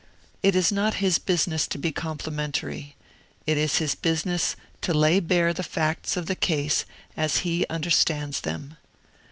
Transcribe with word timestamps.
It 0.41 0.55
is 0.55 0.71
not 0.71 0.95
his 0.95 1.19
business 1.19 1.67
to 1.67 1.77
be 1.77 1.91
complimentary; 1.91 2.95
it 3.45 3.55
is 3.55 3.77
his 3.77 3.93
business 3.93 4.55
to 4.81 4.95
lay 4.95 5.19
bare 5.19 5.53
the 5.53 5.61
facts 5.61 6.17
of 6.17 6.25
the 6.25 6.35
case, 6.35 6.85
as 7.15 7.41
he 7.45 7.67
understands 7.67 8.41
them. 8.41 8.77